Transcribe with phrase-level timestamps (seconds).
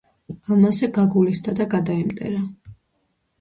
[0.53, 2.41] ამაზე გაგულისდა და გადაემტერა